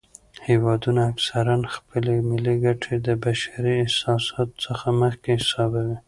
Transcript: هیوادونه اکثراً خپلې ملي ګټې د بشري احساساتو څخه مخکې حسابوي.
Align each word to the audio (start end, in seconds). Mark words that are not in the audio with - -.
هیوادونه 0.47 1.01
اکثراً 1.11 1.55
خپلې 1.75 2.13
ملي 2.29 2.55
ګټې 2.65 2.95
د 3.07 3.07
بشري 3.23 3.73
احساساتو 3.83 4.55
څخه 4.65 4.87
مخکې 5.01 5.31
حسابوي. 5.39 5.97